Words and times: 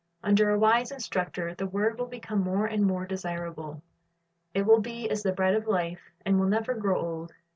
Under 0.23 0.49
a 0.49 0.57
wise 0.57 0.91
instructor 0.91 1.53
the 1.53 1.67
word 1.67 1.99
will 1.99 2.07
become 2.07 2.41
more 2.41 2.65
and 2.65 2.83
more 2.83 3.05
desirable. 3.05 3.83
It 4.51 4.63
will 4.63 4.79
be 4.81 5.07
as 5.11 5.21
the 5.21 5.31
bread 5.31 5.53
of 5.53 5.67
life, 5.67 6.09
and 6.25 6.39
will 6.39 6.47
never 6.47 6.73
grow 6.73 6.99
old. 6.99 7.33